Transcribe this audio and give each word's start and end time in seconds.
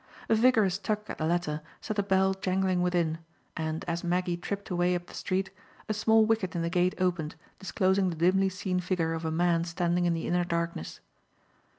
A 0.29 0.33
vigorous 0.33 0.79
tug 0.79 1.07
at 1.09 1.19
the 1.19 1.27
latter 1.27 1.61
set 1.79 1.99
a 1.99 2.01
bell 2.01 2.33
jangling 2.33 2.81
within, 2.81 3.19
and, 3.55 3.85
as 3.87 4.03
Maggie 4.03 4.35
tripped 4.35 4.71
away 4.71 4.95
up 4.95 5.05
the 5.05 5.13
street, 5.13 5.51
a 5.87 5.93
small 5.93 6.25
wicket 6.25 6.55
in 6.55 6.63
the 6.63 6.71
gate 6.71 6.95
opened, 6.97 7.35
disclosing 7.59 8.09
the 8.09 8.15
dimly 8.15 8.49
seen 8.49 8.79
figure 8.79 9.13
of 9.13 9.25
a 9.25 9.31
man 9.31 9.63
standing 9.63 10.05
in 10.05 10.15
the 10.15 10.25
inner 10.25 10.43
darkness. 10.43 11.01